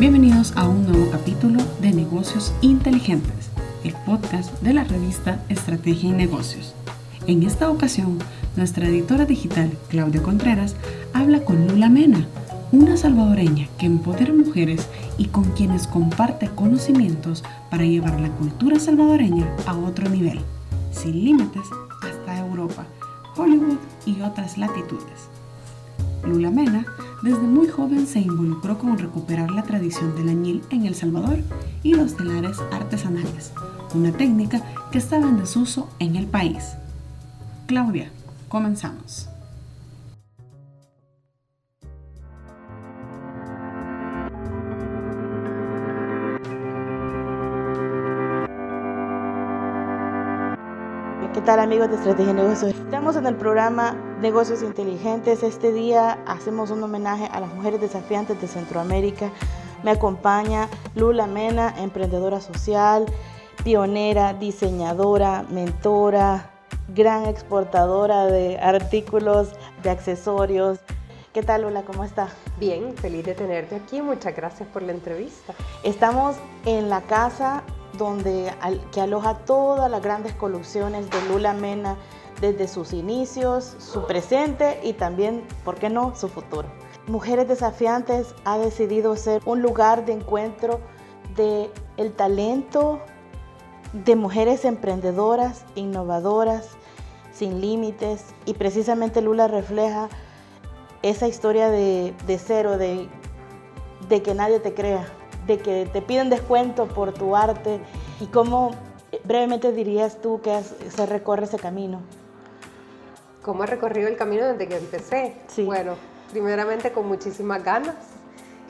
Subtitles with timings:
[0.00, 3.50] Bienvenidos a un nuevo capítulo de Negocios Inteligentes,
[3.84, 6.74] el podcast de la revista Estrategia y Negocios.
[7.26, 8.18] En esta ocasión,
[8.56, 10.74] nuestra editora digital, Claudia Contreras,
[11.12, 12.26] habla con Lula Mena,
[12.72, 19.54] una salvadoreña que empodera mujeres y con quienes comparte conocimientos para llevar la cultura salvadoreña
[19.66, 20.40] a otro nivel,
[20.92, 21.66] sin límites
[22.00, 22.86] hasta Europa,
[23.36, 23.76] Hollywood
[24.06, 25.28] y otras latitudes.
[26.24, 26.86] Lula Mena
[27.22, 31.38] desde muy joven se involucró con recuperar la tradición del añil en El Salvador
[31.82, 33.52] y los telares artesanales,
[33.94, 36.74] una técnica que estaba en desuso en el país.
[37.66, 38.10] Claudia,
[38.48, 39.28] comenzamos.
[51.32, 52.74] ¿Qué tal amigos de Estrategia Negocios?
[52.74, 55.42] Estamos en el programa Negocios Inteligentes.
[55.42, 59.30] Este día hacemos un homenaje a las mujeres desafiantes de Centroamérica.
[59.82, 63.06] Me acompaña Lula Mena, emprendedora social,
[63.64, 66.50] pionera, diseñadora, mentora,
[66.88, 70.80] gran exportadora de artículos, de accesorios.
[71.32, 71.82] ¿Qué tal Lula?
[71.82, 72.28] ¿Cómo está?
[72.58, 74.02] Bien, feliz de tenerte aquí.
[74.02, 75.54] Muchas gracias por la entrevista.
[75.82, 77.62] Estamos en la casa
[77.96, 78.52] donde,
[78.92, 81.96] que aloja todas las grandes colecciones de Lula Mena
[82.40, 86.68] desde sus inicios, su presente y también, ¿por qué no?, su futuro.
[87.06, 90.80] Mujeres Desafiantes ha decidido ser un lugar de encuentro
[91.36, 93.00] de el talento
[93.92, 96.68] de mujeres emprendedoras, innovadoras,
[97.32, 100.08] sin límites y precisamente Lula refleja
[101.02, 103.08] esa historia de, de cero, de,
[104.08, 105.06] de que nadie te crea,
[105.46, 107.80] de que te piden descuento por tu arte
[108.20, 108.72] y cómo
[109.24, 112.00] brevemente dirías tú que se recorre ese camino.
[113.50, 115.34] ¿Cómo he recorrido el camino desde que empecé?
[115.48, 115.64] Sí.
[115.64, 115.96] Bueno,
[116.30, 117.96] primeramente con muchísimas ganas,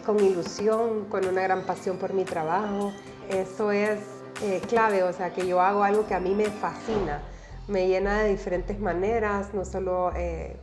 [0.07, 2.91] con ilusión, con una gran pasión por mi trabajo.
[3.29, 4.01] Eso es
[4.43, 7.21] eh, clave, o sea, que yo hago algo que a mí me fascina,
[7.69, 10.57] me llena de diferentes maneras, no solo, eh,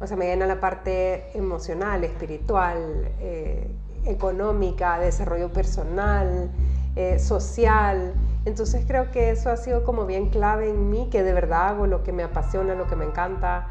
[0.00, 3.68] o sea, me llena la parte emocional, espiritual, eh,
[4.06, 6.50] económica, desarrollo personal,
[6.96, 8.14] eh, social.
[8.44, 11.86] Entonces creo que eso ha sido como bien clave en mí, que de verdad hago
[11.86, 13.68] lo que me apasiona, lo que me encanta.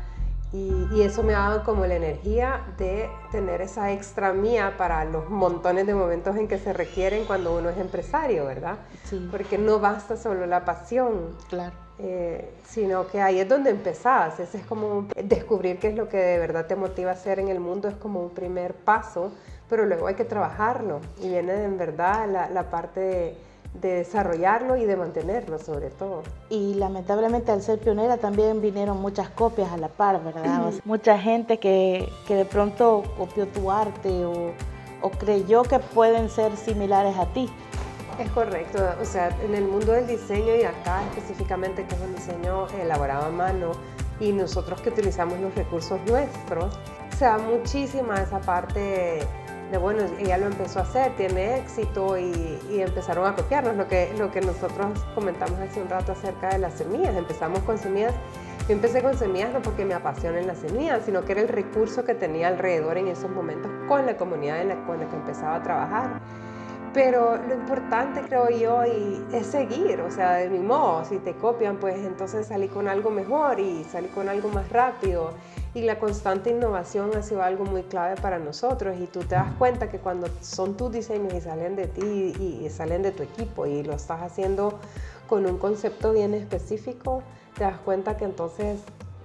[0.52, 5.28] Y, eso me ha dado como la energía de tener esa extra mía para los
[5.28, 8.78] montones de momentos en que se requieren cuando uno es empresario, ¿verdad?
[9.06, 9.28] Sí.
[9.32, 11.36] Porque no basta solo la pasión.
[11.50, 11.74] Claro.
[11.98, 14.40] Eh, sino que ahí es donde empezás.
[14.40, 17.48] Ese es como descubrir qué es lo que de verdad te motiva a hacer en
[17.48, 19.32] el mundo, es como un primer paso
[19.74, 23.38] pero luego hay que trabajarlo y viene en verdad la, parte de,
[23.74, 26.24] desarrollarlo y de mantenerlo sobre todo.
[26.50, 30.72] Y lamentablemente al ser pionera también vinieron muchas copias a la par, ¿verdad?
[30.86, 34.52] mucha gente que, que, de pronto copió tu arte o,
[35.02, 37.50] o creyó que pueden ser similares a ti.
[38.20, 42.16] Es correcto, o sea, en el mundo del diseño y acá específicamente que es un
[42.16, 43.72] diseño elaborado a mano
[44.20, 46.78] y nosotros que utilizamos los recursos nuestros,
[47.18, 49.22] se da muchísima esa parte
[49.80, 54.32] bueno, ella lo empezó a hacer, tiene éxito y, empezaron a copiarnos, lo que, lo
[54.32, 58.14] que nosotros comentamos hace un rato acerca de las semillas, empezamos con semillas,
[58.68, 62.06] yo empecé con semillas no porque me apasionen las semillas, sino que era el recurso
[62.06, 65.56] que tenía alrededor en esos momentos con la comunidad en la, con la que empezaba
[65.56, 66.22] a trabajar.
[66.94, 71.78] Pero lo importante, creo yo, es seguir, o sea, de mi modo, si te copian,
[71.78, 75.34] pues entonces salí con algo mejor y salí con algo más rápido
[75.76, 79.52] y la constante innovación ha sido algo muy clave para nosotros y tú te das
[79.58, 83.66] cuenta que cuando son tus diseños y salen de ti y, salen de tu equipo
[83.66, 84.80] y lo estás haciendo
[85.28, 87.24] con un concepto bien específico,
[87.58, 88.82] te das cuenta que entonces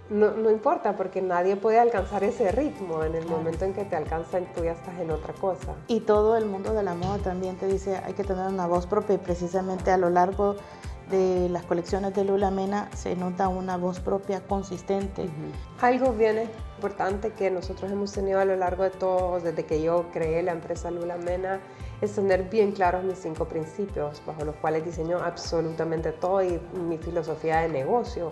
[0.08, 3.94] no, no, importa porque nadie puede alcanzar ese ritmo en el momento en que te
[3.94, 5.74] alcanzan tú ya estás en otra cosa.
[5.86, 8.86] Y todo el mundo de la moda también te dice hay que tener una voz
[8.86, 10.56] propia y precisamente a lo largo
[11.10, 15.28] de las colecciones de Lula Mena se nota una voz propia consistente.
[15.80, 20.06] Algo bien importante que nosotros hemos tenido a lo largo de todo, desde que yo
[20.12, 21.60] creé la empresa Lula Mena,
[22.00, 26.98] es tener bien claros mis cinco principios bajo los cuales diseño absolutamente todo y mi
[26.98, 28.30] filosofía de negocio,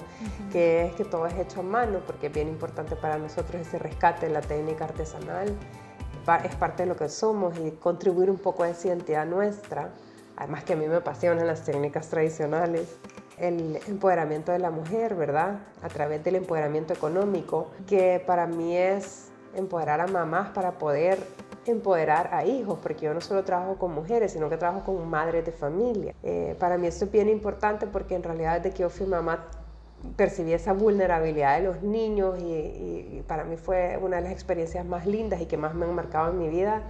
[0.52, 3.78] que es que todo es hecho a mano, porque es bien importante para nosotros ese
[3.78, 5.52] rescate de la técnica artesanal,
[6.44, 9.90] es parte de lo que somos y contribuir un poco a esa identidad nuestra
[10.36, 12.98] además que a mí me apasionan las técnicas tradicionales,
[13.38, 15.58] el empoderamiento de la mujer, ¿verdad?
[15.82, 21.18] A través del empoderamiento económico, que para mí es empoderar a mamás para poder
[21.66, 25.44] empoderar a hijos, porque yo no solo trabajo con mujeres, sino que trabajo con madres
[25.44, 26.14] de familia.
[26.22, 29.46] Eh, para mí esto es bien importante porque en realidad desde que yo fui mamá
[30.16, 34.84] percibí esa vulnerabilidad de los niños y, y para mí fue una de las experiencias
[34.84, 36.82] más lindas y que más me han marcado en mi vida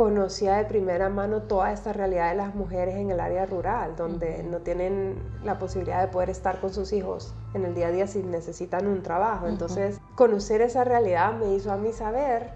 [0.00, 4.42] conocía de primera mano toda esta realidad de las mujeres en el área rural, donde
[4.42, 8.06] no tienen la posibilidad de poder estar con sus hijos en el día a día
[8.06, 9.46] si necesitan un trabajo.
[9.46, 12.54] Entonces, conocer esa realidad me hizo a mí saber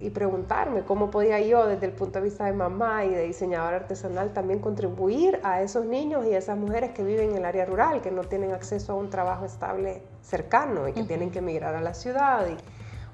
[0.00, 3.76] y preguntarme cómo podía yo desde el punto de vista de mamá y de diseñadora
[3.76, 7.66] artesanal también contribuir a esos niños y a esas mujeres que viven en el área
[7.66, 11.76] rural, que no tienen acceso a un trabajo estable cercano y que tienen que emigrar
[11.76, 12.56] a la ciudad y,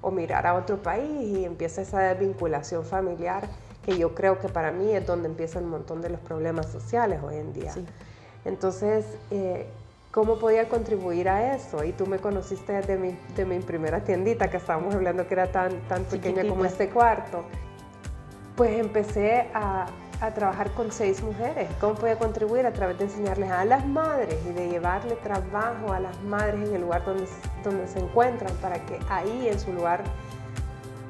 [0.00, 3.46] o mirar a otro país y empieza esa desvinculación familiar
[3.87, 7.21] que yo creo que para mí es donde empieza un montón de los problemas sociales
[7.23, 7.73] hoy en día.
[8.44, 9.67] Entonces, eh,
[10.11, 11.85] cómo podía contribuir a eso.
[11.85, 15.53] Y tú me conociste desde mi, de mi primera tiendita, que estábamos hablando que era
[15.53, 17.44] tan, tan pequeña como este cuarto.
[18.56, 19.87] Pues empecé a,
[20.21, 21.69] a, trabajar con seis mujeres.
[21.81, 22.67] ¿Cómo podía contribuir?
[22.67, 26.75] A través de enseñarles a las madres y de llevarle trabajo a las madres en
[26.75, 27.29] el lugar donde,
[27.62, 30.03] donde se encuentran, para que ahí en su lugar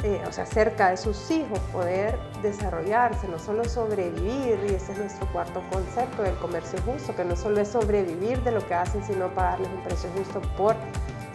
[0.02, 4.98] eh, o sea, cerca de sus hijos, poder desarrollarse, no solo sobrevivir, y ese es
[4.98, 9.02] nuestro cuarto concepto del comercio justo, que no solo es sobrevivir de lo que hacen,
[9.04, 10.76] sino pagarles un precio justo por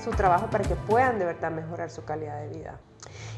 [0.03, 2.79] su trabajo para que puedan de verdad mejorar su calidad de vida.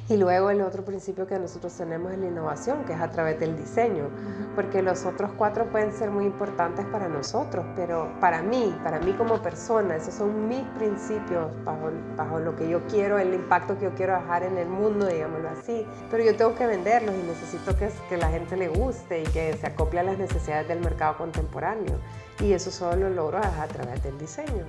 [0.09, 3.39] Y luego el otro principio que nosotros tenemos es la innovación, que es a través
[3.39, 4.09] del diseño,
[4.53, 9.13] porque los otros cuatro pueden ser muy importantes para nosotros, pero para mí, para mí
[9.13, 13.85] como persona, esos son mis principios bajo, bajo lo que yo quiero, el impacto que
[13.85, 15.87] yo quiero dejar en el mundo, digámoslo así.
[16.11, 19.53] Pero yo tengo que venderlos y necesito que, que la gente le guste y que
[19.55, 21.97] se acople a las necesidades del mercado contemporáneo.
[22.41, 24.65] Y eso solo lo logro a través del diseño.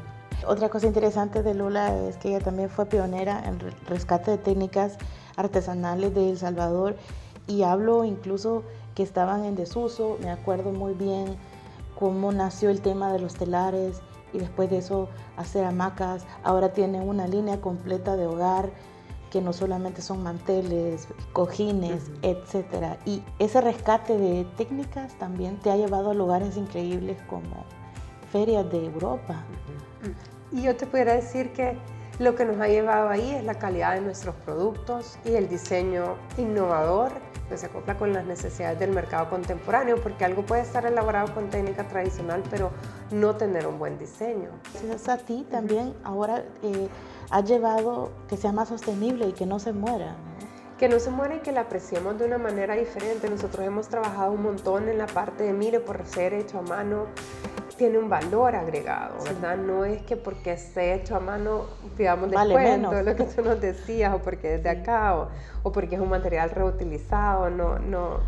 [0.46, 3.58] Otra cosa interesante de Lula es que ella también fue pionera en
[3.88, 4.98] rescate de técnicas
[5.36, 6.96] artesanales de El Salvador
[7.46, 8.62] y hablo incluso
[8.94, 10.16] que estaban en desuso.
[10.20, 11.36] Me acuerdo muy bien
[11.98, 14.00] cómo nació el tema de los telares
[14.32, 16.24] y después de eso hacer hamacas.
[16.42, 18.70] Ahora tiene una línea completa de hogar
[19.30, 22.98] que no solamente son manteles, cojines, etcétera.
[23.04, 27.64] Y ese rescate de técnicas también te ha llevado a lugares increíbles como
[28.30, 29.42] ferias de Europa.
[30.52, 31.76] Y yo te pudiera decir que
[32.18, 36.16] lo que nos ha llevado ahí es la calidad de nuestros productos y el diseño
[36.38, 37.12] innovador
[37.48, 41.50] que se acopla con las necesidades del mercado contemporáneo, porque algo puede estar elaborado con
[41.50, 42.70] técnica tradicional, pero
[43.10, 44.48] no tener un buen diseño.
[44.72, 46.88] Gracias a ti también ahora eh,
[47.30, 50.16] ha llevado que sea más sostenible y que no se muera.
[50.78, 53.28] Que no se muera y que la apreciemos de una manera diferente.
[53.28, 57.06] Nosotros hemos trabajado un montón en la parte de mire por ser hecho a mano,
[57.76, 59.56] tiene un valor agregado, ¿verdad?
[59.56, 61.66] No es que porque esté hecho a mano
[61.96, 65.14] digamos, de cuento, lo que tú nos decías, o porque es de acá,
[65.62, 68.20] o, porque es un material reutilizado, no, no.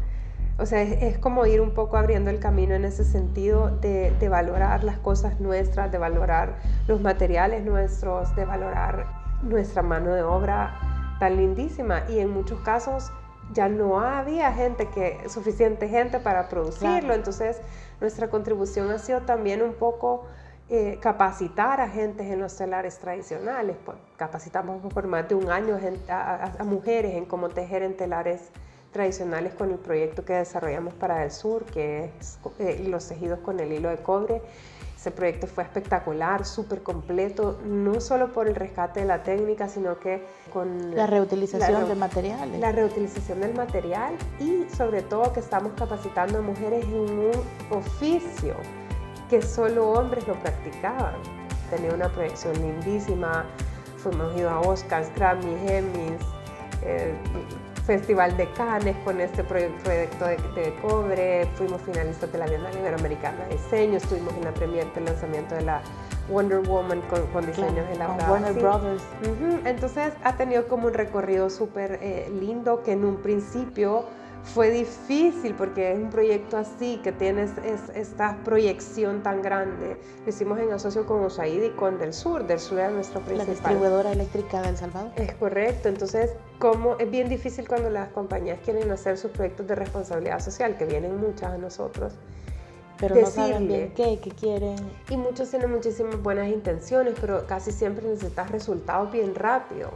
[0.58, 4.28] O sea, es, como ir un poco abriendo el camino en ese sentido de, de
[4.28, 6.56] valorar las cosas nuestras, de valorar
[6.88, 9.06] los materiales nuestros, de valorar
[9.42, 12.04] nuestra mano de obra tan lindísima.
[12.08, 13.12] Y en muchos casos
[13.52, 17.60] ya no había gente que, suficiente gente para producirlo, entonces
[18.00, 20.26] nuestra contribución ha sido también un poco
[20.69, 23.76] eh, capacitar a gente en los telares tradicionales.
[23.84, 25.78] Pues, capacitamos por más de un año
[26.08, 28.50] a, mujeres en cómo tejer en telares
[28.93, 33.60] tradicionales con el proyecto que desarrollamos para el sur, que es eh, los tejidos con
[33.60, 34.42] el hilo de cobre.
[35.06, 40.00] Ese proyecto fue espectacular, súper completo, no solo por el rescate de la técnica, sino
[40.00, 42.59] que con la reutilización de materiales.
[42.59, 47.30] La reutilización del material y sobre todo que estamos capacitando a mujeres en un
[47.71, 48.57] oficio
[49.30, 51.14] que solo hombres lo practicaban.
[51.71, 53.45] Tenía una proyección lindísima,
[53.99, 56.21] fuimos ido a Oscars, Grammy, Emmys,
[56.83, 57.14] eh,
[57.87, 59.90] Festival de Cannes con este proyecto
[60.26, 65.05] de, cobre, fuimos finalistas de la Bienal Iberoamericana de Diseño, estuvimos en la premier del
[65.05, 65.81] lanzamiento de la
[66.28, 69.05] Wonder Woman con, diseños de la Warner Brothers.
[69.64, 74.05] Entonces ha tenido como un recorrido súper eh, lindo que en un principio
[74.55, 77.50] fue difícil porque es un proyecto así, que tienes
[77.95, 79.97] esta proyección tan grande.
[80.25, 82.47] Lo hicimos en asocio con USAID y con Del Sur.
[82.47, 83.47] Del Sur era nuestro principal.
[83.47, 85.12] La distribuidora eléctrica de El Salvador.
[85.17, 85.88] Es correcto.
[85.88, 90.79] Entonces, como es bien difícil cuando las compañías quieren hacer sus proyectos de responsabilidad social,
[90.79, 92.15] que vienen muchas a nosotros.
[92.99, 94.76] Pero no saben bien qué, qué quieren.
[95.11, 99.91] Y muchos tienen muchísimas buenas intenciones, pero casi siempre necesitas resultados bien rápido.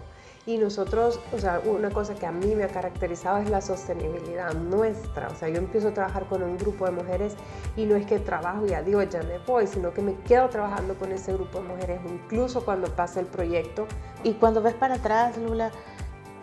[0.46, 4.54] Y nosotros, o sea, una cosa que a mí me ha caracterizado es la sostenibilidad
[4.54, 5.28] nuestra.
[5.28, 7.34] O sea, yo empiezo a trabajar con un grupo de mujeres
[7.76, 10.94] y no es que trabajo y adiós, ya me voy, sino que me quedo trabajando
[10.94, 13.86] con ese grupo de mujeres incluso cuando pasa el proyecto.
[14.24, 15.70] Y cuando ves para atrás, Lula,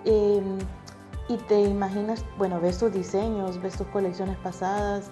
[0.05, 0.59] em,
[1.27, 5.09] y te imaginas, bueno, ves tus diseños, ves tus colecciones pasadas,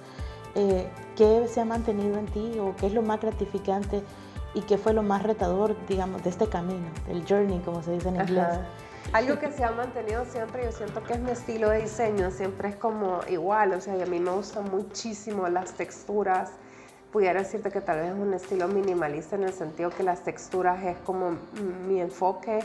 [0.53, 4.03] eh, ¿qué se ha mantenido en ti o qué es lo más gratificante
[4.55, 8.09] y qué fue lo más retador, digamos, de este camino, del journey, como se dice
[8.09, 8.47] en inglés.
[9.11, 12.69] Algo que se ha mantenido siempre, yo siento que es mi estilo de diseño, siempre
[12.69, 16.51] es como igual, o sea, a mí me gustan muchísimo las texturas.
[17.11, 20.83] Pudiera decirte que tal vez es un estilo minimalista en el sentido que las texturas
[20.83, 21.37] es como
[21.87, 22.59] mi enfoque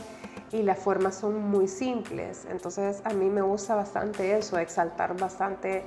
[0.51, 2.45] y las formas son muy simples.
[2.49, 5.83] Entonces a mí me gusta bastante eso, exaltar bastante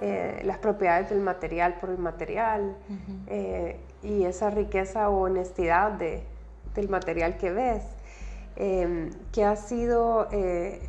[0.00, 2.76] eh, las propiedades del material por el material
[3.26, 6.22] eh, y esa riqueza o honestidad de,
[6.74, 7.82] del material que ves.
[8.56, 10.80] Em, que ha sido, eh,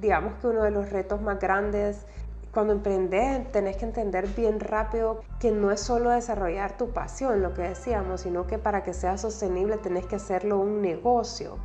[0.00, 2.04] digamos que uno de los retos más grandes.
[2.52, 7.52] Cuando emprendes, tenés que entender bien rápido que no es solo desarrollar tu pasión, lo
[7.52, 11.58] que decíamos, sino que para que sea sostenible tenés que hacerlo un negocio.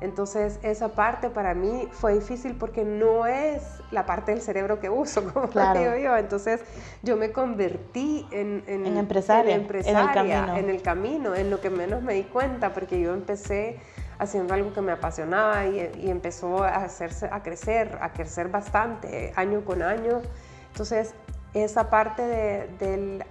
[0.00, 4.90] Entonces esa parte para mí fue difícil porque no es la parte del cerebro que
[4.90, 6.16] uso, como digo yo.
[6.16, 6.60] Entonces
[7.02, 12.02] yo me convertí en, en, empresaria, en, empresaria en el camino, en lo que menos
[12.02, 13.78] me di cuenta, porque yo empecé
[14.18, 19.64] haciendo algo que me apasionaba y, empezó a, hacerse, a crecer, a crecer bastante año
[19.64, 20.20] con año.
[20.72, 21.14] Entonces,
[21.54, 23.24] esa parte de, del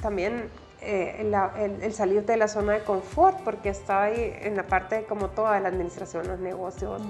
[0.00, 0.50] también
[0.86, 5.28] eh, el, salir de la zona de confort, porque estaba ahí en la parte como
[5.28, 7.02] toda la administración, los negocios.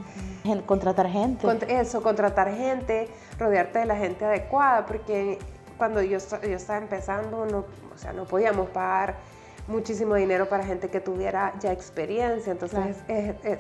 [0.65, 1.81] Contratar gente.
[1.81, 5.39] eso, contratar gente, rodearte de la gente adecuada, porque
[5.77, 9.17] cuando yo, yo estaba empezando, no, o sea, no podíamos pagar
[9.69, 12.53] muchísimo dinero para gente que tuviera ya experiencia.
[12.53, 12.97] Entonces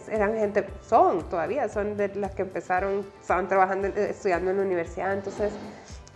[0.08, 5.12] eran gente, son todavía, son de las que empezaron, estaban trabajando, estudiando en la universidad.
[5.12, 5.52] Entonces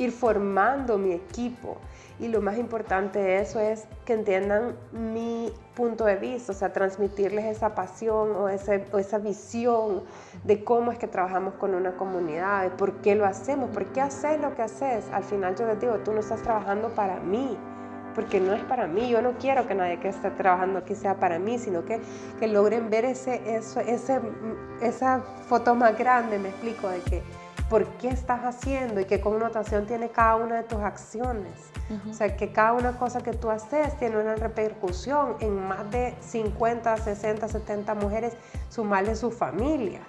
[0.01, 1.77] ir formando mi equipo.
[2.19, 6.73] Y lo más importante de eso es que entiendan mi punto de vista, o sea,
[6.73, 10.03] transmitirles esa pasión o, ese, o esa visión
[10.45, 14.03] de cómo es que trabajamos con una comunidad, de por qué lo hacemos, por qué
[14.03, 15.07] haces lo que haces.
[15.13, 17.57] Al final yo les digo, tú no estás trabajando para mí,
[18.15, 19.09] porque no es para mí.
[19.09, 22.01] Yo no quiero que nadie que esté trabajando aquí sea para mí, sino que,
[22.39, 24.21] que logren ver ese, eso, ese,
[24.83, 27.23] esa foto más grande, me explico, de que
[27.71, 31.71] por qué estás haciendo y qué connotación tiene cada una de tus acciones.
[32.09, 36.15] O sea, que cada una cosa que tú haces tiene una repercusión en más de
[36.21, 38.35] 50, 60, 70 mujeres,
[38.69, 40.07] sumarle sus familias.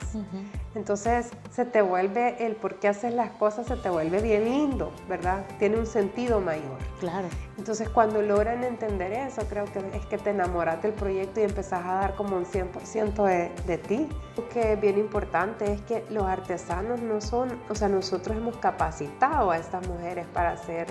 [0.75, 4.91] Entonces, se te vuelve el por qué haces las cosas, se te vuelve bien lindo,
[5.10, 5.44] ¿verdad?
[5.60, 6.77] Tiene un sentido mayor.
[7.00, 7.27] Claro.
[7.58, 11.84] Entonces, cuando logran entender eso, creo que es que te enamoras del proyecto y empezás
[11.84, 14.08] a dar como un 100% de, de ti.
[14.38, 18.58] Lo que es bien importante es que los artesanos no son, o sea, nosotros hemos
[18.58, 20.88] capacitado a estas mujeres para hacer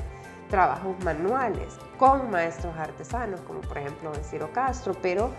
[0.50, 5.31] trabajos manuales con maestros artesanos, como por ejemplo en Ciro Castro, pero,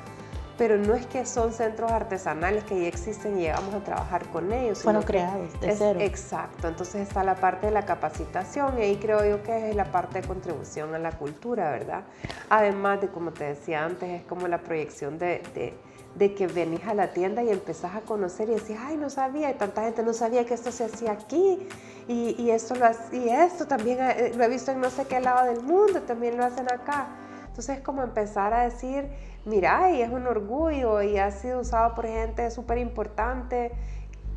[0.57, 4.51] pero no es que son centros artesanales que ya existen y llegamos a trabajar con
[4.51, 4.81] ellos.
[4.81, 5.99] Fueron creados de cero.
[6.01, 9.91] Exacto, entonces está la parte de la capacitación y ahí creo yo que es la
[9.91, 12.03] parte de contribución a la cultura, ¿verdad?
[12.49, 15.73] Además de, como te decía antes, es como la proyección de, de
[16.15, 19.49] de que venís a la tienda y empezás a conocer y decís, ay, no sabía,
[19.49, 21.67] y tanta gente no sabía que esto se hacía aquí,
[22.07, 25.45] y, esto, lo, y esto también eh, lo he visto en no sé qué lado
[25.45, 27.07] del mundo, también lo hacen acá.
[27.47, 29.07] Entonces es como empezar a decir,
[29.45, 33.71] mira, y es un orgullo y ha sido usado por gente súper importante,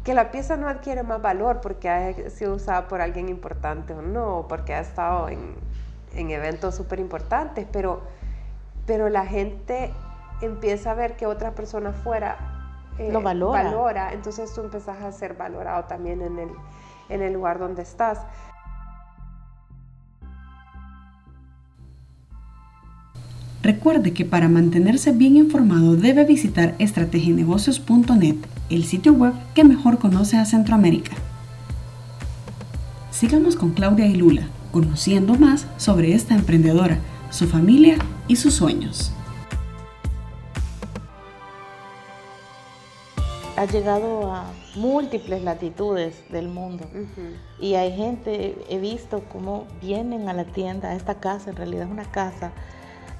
[0.04, 4.02] que la pieza no adquiere más valor porque ha sido usada por alguien importante o
[4.02, 5.54] no, porque ha estado en,
[6.14, 8.02] en eventos súper importantes, pero,
[8.86, 9.92] pero la gente
[10.40, 12.54] empieza a ver que otra persona fuera
[12.98, 13.62] eh, lo valora.
[13.64, 16.48] valora, entonces tú empezás a ser valorado también en el,
[17.08, 18.20] en el lugar donde estás.
[23.64, 28.36] Recuerde que para mantenerse bien informado debe visitar estrategienegocios.net,
[28.68, 31.12] el sitio web que mejor conoce a Centroamérica.
[33.10, 36.98] Sigamos con Claudia y Lula, conociendo más sobre esta emprendedora,
[37.30, 37.96] su familia
[38.28, 39.14] y sus sueños.
[43.64, 44.44] Ha llegado a
[44.74, 46.84] múltiples latitudes del mundo.
[47.58, 51.86] Y hay gente, he visto cómo vienen a la tienda, a esta casa, en realidad
[51.86, 52.52] es una casa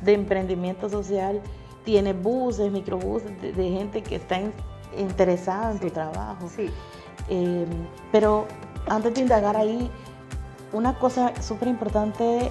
[0.03, 1.41] de emprendimiento social,
[1.85, 4.39] tiene buses, microbuses de, gente que está
[4.99, 6.49] interesada en tu trabajo.
[6.55, 6.69] Sí.
[7.31, 7.67] Em,
[8.13, 8.47] pero
[8.87, 9.91] antes de indagar ahí,
[10.73, 12.51] una cosa súper importante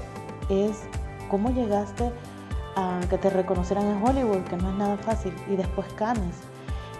[0.49, 0.81] es
[1.29, 2.11] cómo llegaste
[2.75, 6.52] a que te reconocieran en Hollywood, que no es nada fácil, y después Cannes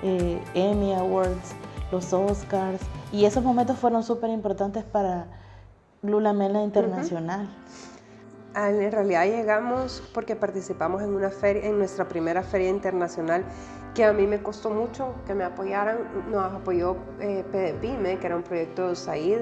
[0.04, 1.56] eh, Emmy Awards,
[1.92, 2.82] los Oscars,
[3.12, 5.28] y esos momentos fueron súper importantes para
[6.02, 7.50] Lula Mela Internacional.
[8.56, 13.44] Ah, en realidad llegamos porque participamos en una feria, en nuestra primera feria internacional,
[13.96, 15.98] que a mí me costó mucho que me apoyaran.
[16.30, 19.40] Nos apoyó eh, PDPYME, que era un proyecto de USAID.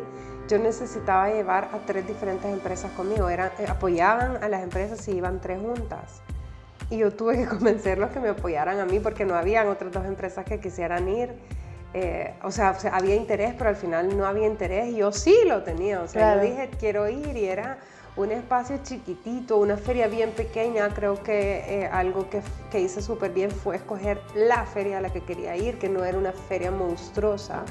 [0.48, 3.28] Yo necesitaba llevar a tres diferentes empresas conmigo.
[3.28, 6.22] Eran, eh, apoyaban a las empresas si iban tres juntas.
[6.92, 10.06] Y yo tuve que convencerlos que me apoyaran a mí porque no habían otras dos
[10.06, 11.34] empresas que quisieran ir.
[11.94, 15.64] Eh, o, sea, había interés, pero al final no había interés y yo sí lo
[15.64, 16.02] tenía.
[16.02, 17.80] O sea, yo dije, quiero ir y era
[18.16, 20.90] un espacio chiquitito, una feria bien pequeña.
[20.94, 25.12] Creo que eh, algo que, que hice súper bien fue escoger la feria a la
[25.12, 27.64] que quería ir, que no era una feria monstruosa.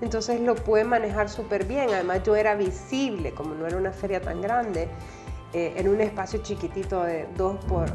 [0.00, 1.90] Entonces lo pude manejar súper bien.
[1.90, 4.88] Además yo era visible, como no era una feria tan grande,
[5.52, 7.88] eh, en un espacio chiquitito de 2 por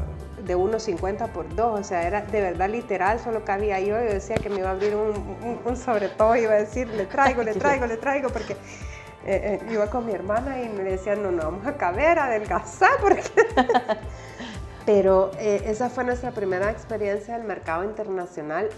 [0.44, 4.36] de 1,50 por 2, o sea, era de verdad literal, solo cabía yo, yo decía
[4.36, 7.54] que me iba a abrir un, un, sobre todo, iba a decir, le traigo, le
[7.54, 8.54] traigo, le traigo, porque
[9.24, 12.90] eh, eh, iba con mi hermana y me decían, no, no, vamos a caber, adelgazar,
[13.00, 13.22] porque...
[14.84, 18.68] Pero esa fue nuestra primera experiencia del mercado internacional,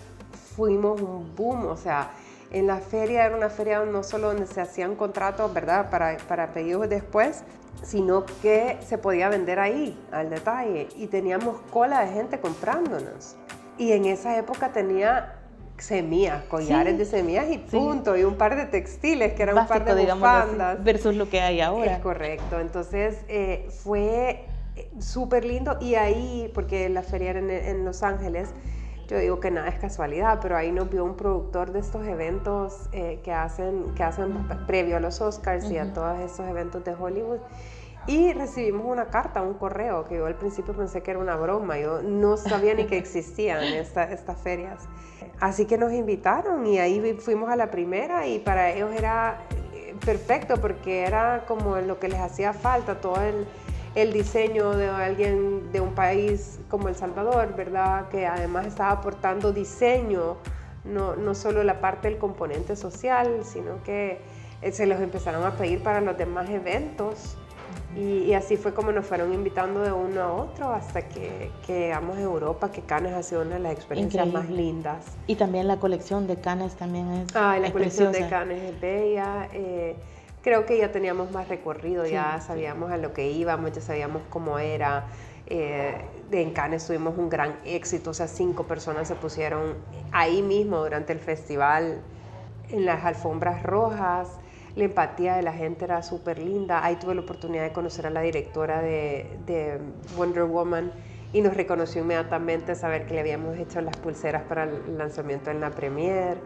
[0.55, 2.11] fuimos un boom, o sea,
[2.55, 5.91] en la feria era una feria no solo donde se hacían contratos, ¿verdad?
[5.91, 7.43] Para, para pedidos después,
[7.83, 10.89] sino que se podía vender ahí, al detalle.
[10.97, 13.37] Y teníamos cola de gente comprándonos.
[13.77, 15.35] Y en esa época tenía
[15.79, 19.85] semillas, collares de semillas y punto, y un par de textiles, que eran un par
[19.85, 20.85] de bufandas.
[20.85, 21.95] versus lo que hay ahora.
[21.95, 22.61] Es correcto.
[22.61, 24.45] Entonces eh, fue
[24.77, 25.77] eh, súper lindo.
[25.81, 28.51] Y ahí, porque la feria era en Los Ángeles,
[29.09, 32.89] yo digo que nada es casualidad, pero ahí nos vio un productor de estos eventos
[32.93, 36.95] eh, que, hacen, que hacen previo a los Oscars y a todos estos eventos de
[36.95, 37.41] Hollywood.
[38.07, 41.79] Y recibimos una carta, un correo, que yo al principio pensé que era una broma,
[41.79, 44.87] yo no sabía ni que existían estas ferias.
[45.41, 49.95] Así que nos invitaron y ahí fuimos a la primera y para ellos era eh,
[50.05, 53.47] perfecto porque era como lo que les hacía falta, todo el
[53.95, 58.09] el diseño de alguien de un país como El Salvador, ¿verdad?
[58.09, 60.37] Que además estaba aportando diseño,
[60.85, 64.19] no, no solo la parte del componente social, sino que
[64.63, 67.37] eh, se los empezaron a pedir para los demás eventos.
[67.97, 72.23] Y, así fue como nos fueron invitando de uno a otro hasta que, llegamos a
[72.23, 75.05] Europa, que Cannes ha sido una de las experiencias más lindas.
[75.29, 79.49] Y también la colección de Cannes también es Ah, la colección de Cannes es bella.
[79.53, 79.97] Eh,
[80.45, 84.59] creo que ya teníamos más recorrido, ya sabíamos a lo que íbamos, ya sabíamos cómo
[84.59, 85.07] era.
[85.47, 85.95] Eh,
[86.31, 89.75] en Cannes tuvimos un gran éxito, o sea, cinco personas se pusieron
[90.13, 92.03] ahí mismo durante el festival
[92.71, 94.29] en las alfombras rojas.
[94.77, 96.85] La empatía de la gente era súper linda.
[96.85, 99.79] Ahí tuve la oportunidad de conocer a la directora de, de
[100.17, 100.93] Wonder Woman
[101.33, 105.61] y nos reconoció inmediatamente saber que le habíamos hecho las pulseras para el lanzamiento en
[105.61, 106.37] la premiere.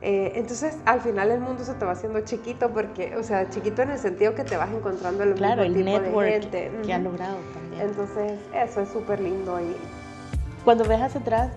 [0.00, 3.82] Eh, entonces, al final el mundo se te va haciendo chiquito porque, o sea, chiquito
[3.82, 6.72] en el sentido que te vas encontrando el claro, mismo el tipo network de gente.
[6.84, 7.82] que ha logrado también.
[7.82, 9.76] Entonces, eso es súper lindo ahí.
[10.64, 11.50] Cuando ves hacia atrás,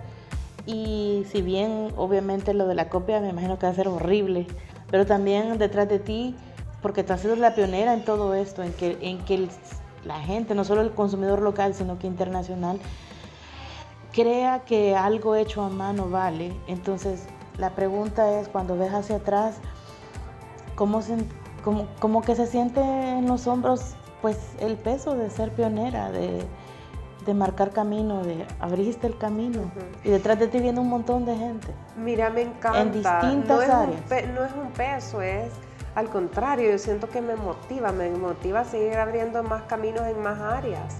[0.65, 4.47] y si bien obviamente lo de la copia me imagino que va a ser horrible,
[4.89, 6.35] pero también detrás de ti,
[6.81, 9.47] porque tú has sido la pionera en todo esto, en que, en que
[10.03, 12.79] la gente, no solo el consumidor local, sino que internacional,
[14.11, 16.53] crea que algo hecho a mano vale.
[16.67, 17.25] Entonces,
[17.57, 19.57] la pregunta es, cuando ves hacia atrás,
[20.75, 21.17] ¿cómo, se,
[21.99, 26.45] cómo, que se siente en los hombros pues el peso de ser pionera, de,
[27.33, 29.71] marcar camino, de abriste el camino
[30.03, 31.67] y detrás de ti viene un montón de gente.
[31.95, 32.81] Mira, me encanta.
[32.81, 34.01] En distintas áreas.
[34.33, 35.51] no es un peso, es
[35.95, 40.21] al contrario, yo siento que me motiva, me motiva a seguir abriendo más caminos en
[40.21, 40.95] más áreas,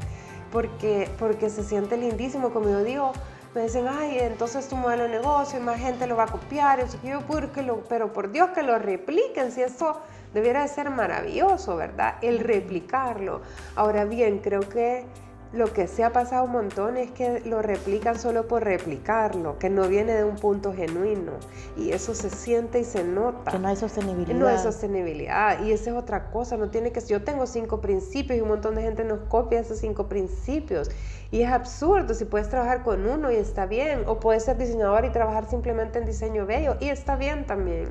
[0.52, 3.14] porque, porque se siente lindísimo, como yo digo,
[3.54, 6.86] me dicen, ay, entonces tu modelo de negocio y más gente lo va a copiar.
[7.04, 7.22] Y yo,
[7.64, 10.00] lo, pero por Dios que lo repliquen, si esto
[10.34, 12.16] debiera de ser maravilloso, ¿verdad?
[12.22, 13.42] El replicarlo.
[13.76, 15.06] Ahora bien, creo que
[15.54, 19.70] lo que se ha pasado un montón es que lo replican solo por replicarlo, que
[19.70, 21.34] no viene de un punto genuino.
[21.76, 23.52] Y eso se siente y se nota.
[23.52, 24.40] Que no hay sostenibilidad.
[24.40, 25.62] No hay sostenibilidad.
[25.66, 26.56] Y esa es otra cosa.
[26.56, 29.80] No tiene que yo tengo cinco principios y un montón de gente nos copia esos
[29.80, 30.90] cinco principios.
[31.32, 32.14] Y es absurdo.
[32.14, 34.04] Si puedes trabajar con uno y está bien.
[34.08, 37.90] O puedes ser diseñador y trabajar simplemente en diseño bello y está bien también.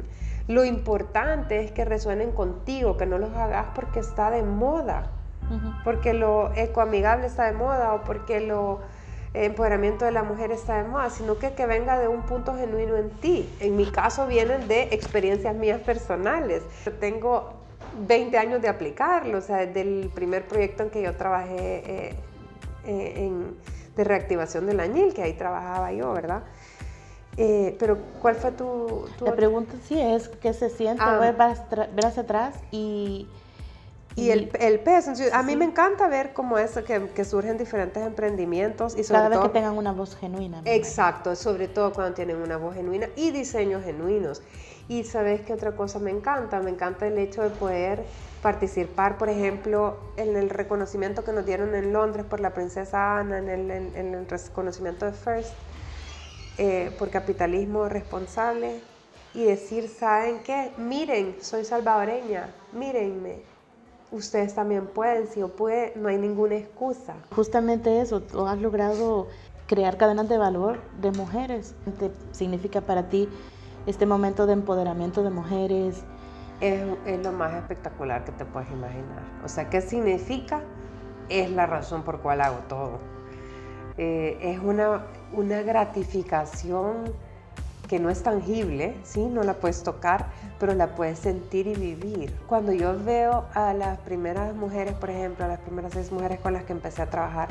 [0.49, 5.11] Lo importante es que resuenen contigo, que no los hagas porque está de moda
[5.85, 8.81] porque lo ecoamigable está de moda o porque lo
[9.33, 12.97] empoderamiento de la mujer está de moda, sino que que venga de un punto genuino
[12.97, 13.49] en ti.
[13.61, 16.63] En mi caso vienen de experiencias mías personales.
[16.85, 17.53] Yo tengo
[18.07, 22.15] 20 años de aplicarlo, o sea, desde el primer proyecto en que yo trabajé eh,
[22.87, 23.57] eh, en,
[23.97, 26.43] de reactivación del añil, que ahí trabajaba yo, ¿verdad?
[27.37, 29.09] Eh, pero, ¿cuál fue tu...?
[29.19, 29.25] tu...
[29.25, 31.19] La pregunta sí es, ¿qué se siente ah.
[31.19, 33.29] ver hacia atrás y
[34.21, 35.13] Y el, el peso.
[35.33, 38.97] A mí me encanta ver cómo es que, que, surgen diferentes emprendimientos.
[38.97, 40.63] y sobre Cada vez todo, que tengan una voz genuina.
[40.65, 44.43] Exacto, sobre todo cuando tienen una voz genuina y diseños genuinos.
[44.89, 48.05] Y sabes qué otra cosa me encanta, me encanta el hecho de poder
[48.43, 53.39] participar, por ejemplo, en el reconocimiento que nos dieron en Londres por la princesa Ana,
[53.39, 55.53] en el, en, el reconocimiento de First,
[56.59, 58.81] eh, por capitalismo responsable,
[59.35, 60.73] y decir, ¿saben qué?
[60.77, 63.50] Miren, soy salvadoreña, mírenme.
[64.13, 67.15] Ustedes también pueden, si yo puede, no hay ninguna excusa.
[67.35, 69.29] Justamente eso, tú has logrado
[69.69, 71.77] crear cadenas de valor de mujeres.
[71.99, 73.29] ¿Qué significa para ti
[73.87, 76.03] este momento de empoderamiento de mujeres?
[76.61, 79.23] Es, es, lo más espectacular que te puedes imaginar.
[79.45, 80.61] O sea, ¿qué significa?
[81.29, 82.99] Es la razón por cual hago todo.
[83.97, 87.05] Eh, es una, una gratificación
[87.91, 89.27] que no es tangible, ¿sí?
[89.27, 90.27] no la puedes tocar,
[90.61, 92.33] pero la puedes sentir y vivir.
[92.47, 96.53] Cuando yo veo a las primeras mujeres, por ejemplo, a las primeras seis mujeres con
[96.53, 97.49] las que empecé a trabajar,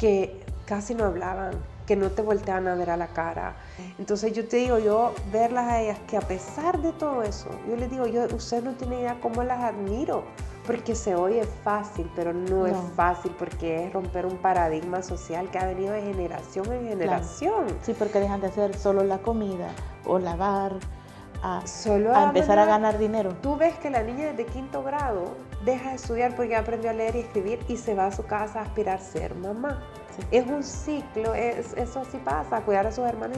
[0.00, 1.52] que casi no hablaban,
[1.86, 3.56] que no te volteaban a ver a la cara.
[3.98, 7.76] Entonces yo te digo, yo verlas a ellas, que a pesar de todo eso, yo
[7.76, 10.24] les digo, yo, usted no tiene idea cómo las admiro,
[10.66, 15.58] porque se oye fácil, pero no, es fácil porque es romper un paradigma social que
[15.58, 17.66] ha venido de generación en generación.
[17.82, 19.68] Sí, porque dejan de hacer solo la comida
[20.06, 20.72] o lavar,
[21.42, 23.34] a, solo a, empezar a ganar dinero.
[23.42, 27.16] Tú ves que la niña desde quinto grado deja de estudiar porque aprendió a leer
[27.16, 29.82] y escribir y se va a su casa a aspirar a ser mamá.
[30.30, 33.36] Es un ciclo, es, eso así pasa, cuidar a sus hermanos.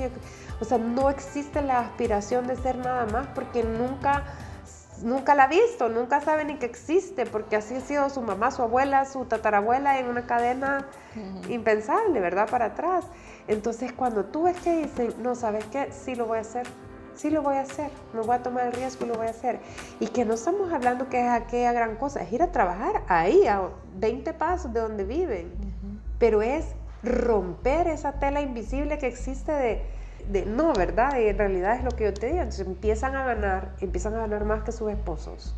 [0.61, 4.25] o sea, no existe la aspiración de ser nada más porque nunca
[5.03, 8.51] nunca la ha visto, nunca sabe ni que existe, porque así ha sido su mamá,
[8.51, 10.87] su abuela, su tatarabuela en una cadena
[11.49, 12.49] impensable, ¿verdad?
[12.49, 13.05] Para atrás.
[13.49, 15.91] Entonces, cuando tú ves que dicen, no, ¿sabes qué?
[15.93, 16.67] Sí lo voy a hacer,
[17.15, 19.31] sí lo voy a hacer, me voy a tomar el riesgo y lo voy a
[19.31, 19.61] hacer.
[20.01, 23.47] Y que no estamos hablando que es aquella gran cosa, es ir a trabajar ahí,
[23.47, 25.53] a 20 pasos de donde viven,
[26.19, 26.67] pero es
[27.03, 29.83] romper esa tela invisible que existe de
[30.31, 31.19] de no, ¿verdad?
[31.19, 32.39] Y en realidad es lo que yo te digo.
[32.39, 35.55] Entonces empiezan a ganar, empiezan a ganar más que sus esposos.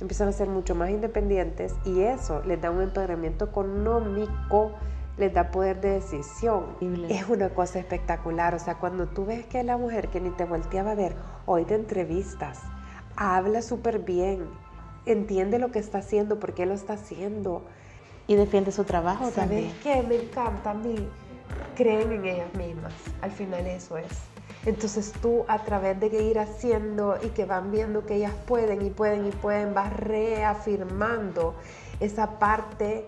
[0.00, 4.72] Empiezan a ser mucho más independientes y eso les da un empoderamiento económico,
[5.16, 6.66] les da poder de decisión.
[7.08, 8.54] Es una cosa espectacular.
[8.54, 11.64] O sea, cuando tú ves que la mujer que ni te volteaba a ver, hoy
[11.64, 12.60] te entrevistas,
[13.16, 14.44] habla súper bien,
[15.04, 17.64] entiende lo que está haciendo, por qué lo está haciendo.
[18.28, 19.72] Y defiende su trabajo ¿Sabes también.
[19.82, 20.02] qué?
[20.02, 21.08] Me encanta a mí
[21.76, 22.92] creen en ellas mismas.
[23.22, 24.12] Al final eso es.
[24.66, 28.90] Entonces tú a través de ir haciendo y que van viendo que ellas pueden y
[28.90, 31.54] pueden y pueden, vas reafirmando
[32.00, 33.06] esa parte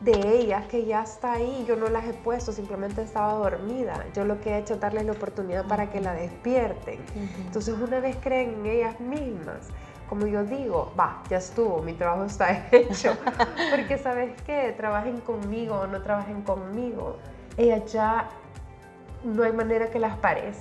[0.00, 1.64] de ellas que ya está ahí.
[1.66, 4.04] Yo no las he puesto, simplemente estaba dormida.
[4.14, 7.00] Yo lo que he hecho es darles la oportunidad para que la despierten.
[7.38, 9.68] Entonces una vez creen en ellas mismas,
[10.08, 13.16] como yo digo, va, ya estuvo, mi trabajo está hecho.
[13.70, 17.16] Porque sabes qué, trabajen conmigo o no trabajen conmigo
[17.56, 18.28] ellas ya
[19.24, 20.58] no hay manera que las pares.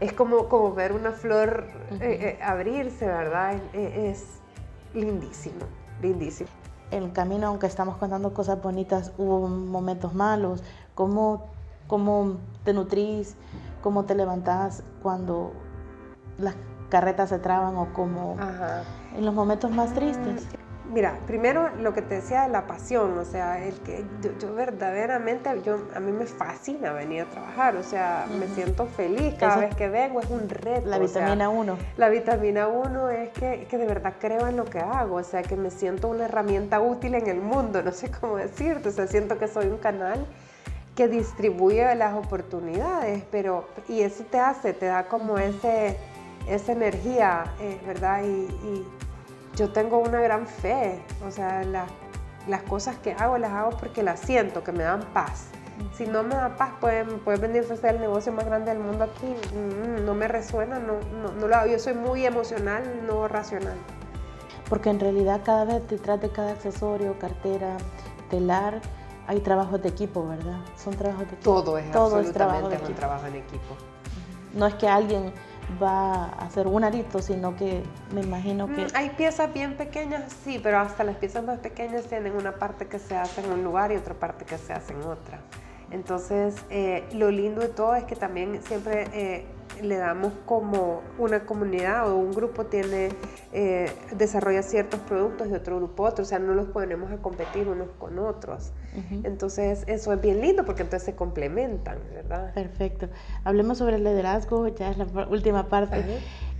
[0.00, 1.98] Es como, como ver una flor eh,
[2.38, 3.54] eh, abrirse, ¿verdad?
[3.72, 4.40] Es
[4.92, 5.64] lindísimo,
[6.02, 6.50] lindísimo.
[6.90, 10.62] El camino, aunque estamos contando cosas bonitas, hubo momentos malos.
[10.94, 11.46] ¿Cómo,
[11.86, 13.36] cómo te nutrís?
[13.82, 15.52] ¿Cómo te levantás cuando
[16.38, 16.54] las
[16.90, 18.36] carretas se traban o como
[19.16, 20.46] en los momentos más tristes?
[20.96, 24.02] Mira, primero lo que te decía de la pasión, o sea, el que
[24.40, 29.34] yo, verdaderamente, yo, a mí me fascina venir a trabajar, o sea, me siento feliz
[29.38, 30.88] cada vez que vengo, es un reto.
[30.88, 31.78] La vitamina 1.
[31.98, 35.42] La vitamina 1 es que, que, de verdad creo en lo que hago, o sea,
[35.42, 39.06] que me siento una herramienta útil en el mundo, no sé cómo decirte, o sea,
[39.06, 40.24] siento que soy un canal
[40.94, 45.98] que distribuye las oportunidades, pero, y eso te hace, te da como ese,
[46.48, 48.22] esa energía, eh, ¿verdad?
[48.24, 48.86] y
[49.56, 51.64] yo tengo una gran fe, o sea,
[52.46, 55.48] las cosas que hago las hago porque las siento, que me dan paz.
[55.92, 58.82] Si no me da paz, pueden, puede venir a hacer el negocio más grande del
[58.82, 60.94] mundo aquí, mm, no me resuena, no,
[61.38, 61.70] no, lo hago.
[61.70, 63.76] Yo soy muy emocional, no racional.
[64.68, 67.76] Porque en realidad cada vez detrás de cada accesorio, cartera,
[68.30, 68.80] telar,
[69.26, 70.60] hay trabajos de equipo, ¿verdad?
[70.76, 71.62] Son trabajos de equipo.
[71.62, 73.76] Todo es Todo absolutamente es trabajo de un trabajo en equipo.
[74.54, 75.32] No es que alguien
[75.82, 77.82] va a hacer un arito, sino que
[78.14, 78.84] me imagino que...
[78.84, 82.86] Mm, hay piezas bien pequeñas, sí, pero hasta las piezas más pequeñas tienen una parte
[82.86, 85.40] que se hace en un lugar y otra parte que se hace en otra.
[85.90, 89.46] Entonces, eh, lo lindo de todo es que también siempre eh,
[89.82, 93.10] le damos como una comunidad o un grupo tiene,
[93.52, 97.68] eh, desarrolla ciertos productos y otro grupo otro, o sea, no los ponemos a competir
[97.68, 98.72] unos con otros.
[99.24, 102.54] Entonces, eso es bien lindo porque entonces se complementan, ¿verdad?
[102.54, 103.08] Perfecto.
[103.44, 106.02] Hablemos sobre el liderazgo, ya es la última parte.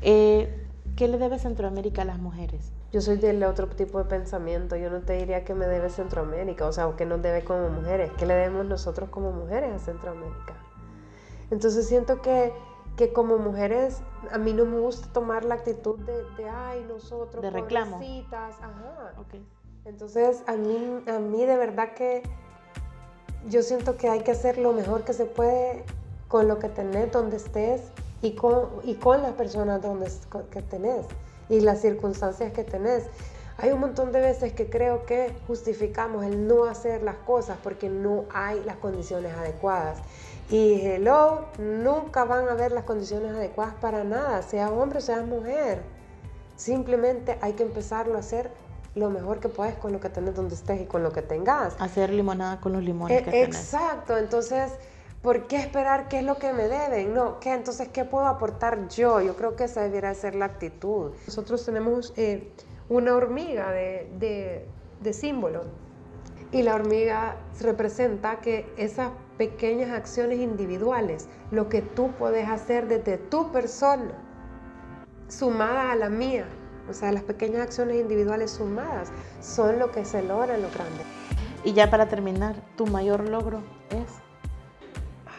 [0.03, 2.73] Eh, ¿Qué le debe Centroamérica a las mujeres?
[2.93, 4.77] Yo soy del otro tipo de pensamiento.
[4.77, 7.69] Yo no te diría que me debe Centroamérica, o sea, o que nos debe como
[7.69, 8.11] mujeres.
[8.17, 10.55] ¿Qué le debemos nosotros como mujeres a Centroamérica?
[11.51, 12.53] Entonces siento que,
[12.97, 14.01] que como mujeres,
[14.33, 18.01] a mí no me gusta tomar la actitud de, de ay, nosotros, de reclamo.
[18.33, 19.13] Ajá.
[19.21, 19.47] Okay.
[19.85, 22.23] Entonces, a mí, a mí de verdad que
[23.49, 25.85] yo siento que hay que hacer lo mejor que se puede
[26.29, 27.83] con lo que tenés, donde estés
[28.23, 30.11] y con, y con las personas donde,
[30.51, 31.07] que tenés
[31.49, 33.05] y las circunstancias que tenés.
[33.59, 37.89] Hay un montón de veces que creo que justificamos el no hacer las cosas porque
[37.89, 39.99] no hay las condiciones adecuadas.
[40.51, 45.23] Y hello, nunca van a haber las condiciones adecuadas para nada, sea hombre o sea
[45.23, 45.83] mujer.
[46.57, 48.51] Simplemente hay que empezarlo a hacer
[48.95, 51.77] lo mejor que puedes con lo que tenés donde estés y con lo que tengas.
[51.81, 53.57] Hacer limonada con los limones e que tenés.
[53.57, 54.73] Exacto, entonces
[55.27, 57.13] ¿Por qué esperar qué es lo que me deben?
[57.13, 57.53] No, ¿qué?
[57.53, 59.21] Entonces, ¿qué puedo aportar yo?
[59.21, 61.11] Yo creo que esa debiera ser la actitud.
[61.27, 62.53] Nosotros tenemos eh,
[62.89, 64.69] una hormiga de,
[65.01, 65.65] de, símbolo
[66.53, 73.19] y la hormiga representa que esas pequeñas acciones individuales, lo que tú puedes hacer desde
[73.19, 74.13] tu persona,
[75.29, 76.47] sumada a la mía,
[76.89, 81.03] o sea, las pequeñas acciones individuales sumadas, son lo que se logra en lo grande.
[81.65, 84.27] Y ya para terminar, tu mayor logro es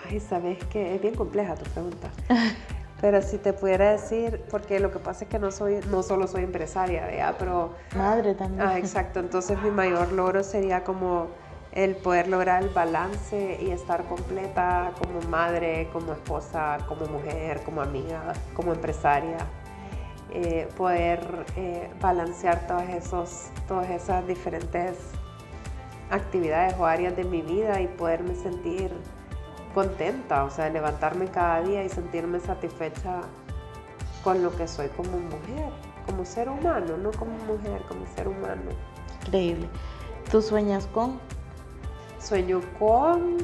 [0.10, 2.12] Ay, sabes que es bien compleja tu pregunta.
[3.00, 6.28] Pero si te pudiera decir, porque lo que pasa es que no soy, no solo
[6.28, 7.36] soy empresaria, ¿ya?
[7.38, 8.68] pero madre también.
[8.68, 9.20] Ah, exacto.
[9.20, 11.28] Entonces mi mayor logro sería como
[11.74, 17.82] el poder lograr el balance y estar completa como madre, como esposa, como mujer, como
[17.82, 19.38] amiga, como empresaria.
[20.32, 24.98] Eh, poder eh, balancear todos esos, todas esas diferentes
[26.10, 28.92] actividades o áreas de mi vida y poderme sentir
[29.78, 33.22] contenta, o sea, levantarme cada día y sentirme satisfecha
[34.24, 35.70] con lo que soy como mujer,
[36.08, 38.72] como ser humano, no como mujer, como ser humano.
[39.28, 39.70] Increíble.
[40.32, 41.20] ¿Tú sueñas con?
[42.20, 43.38] Sueño con,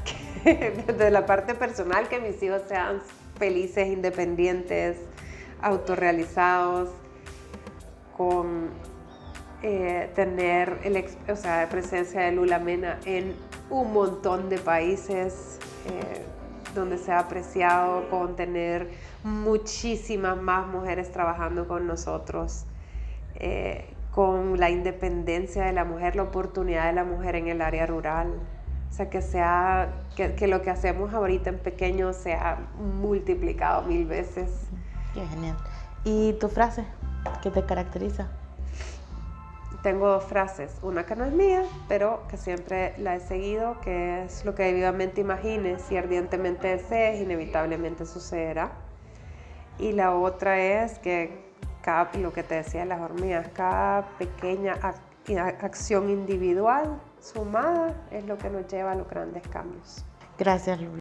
[0.44, 3.00] desde la parte personal, que mis hijos sean
[3.38, 4.98] felices, independientes,
[5.62, 6.88] autorrealizados,
[8.16, 8.70] con
[9.62, 13.36] eh, tener el, o sea, presencia de Lula Mena en
[13.70, 16.24] un montón de países eh,
[16.74, 18.90] donde se ha apreciado con tener
[19.24, 22.64] muchísimas más mujeres trabajando con nosotros,
[23.36, 27.86] eh, con la independencia de la mujer, la oportunidad de la mujer en el área
[27.86, 28.32] rural.
[28.88, 32.58] O sea, que, sea, que, que lo que hacemos ahorita en pequeño sea
[33.00, 34.50] multiplicado mil veces.
[35.14, 35.56] Qué genial.
[36.04, 36.84] ¿Y tu frase
[37.42, 38.28] que te caracteriza?
[39.82, 44.24] Tengo dos frases, una que no es mía, pero que siempre la he seguido, que
[44.24, 48.72] es lo que vivamente imagines y ardientemente desees, inevitablemente sucederá.
[49.78, 51.50] Y la otra es que
[51.82, 54.76] cada, lo que te decía las hormigas, cada pequeña
[55.60, 60.04] acción individual sumada es lo que nos lleva a los grandes cambios.
[60.38, 61.00] Gracias, Lula.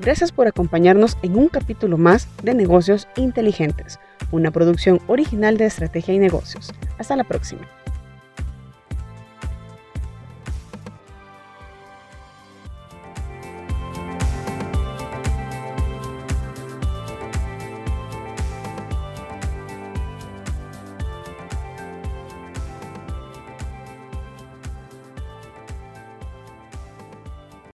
[0.00, 3.98] Gracias por acompañarnos en un capítulo más de Negocios Inteligentes
[4.30, 6.72] una producción original de Estrategia y Negocios.
[6.98, 7.66] Hasta la próxima.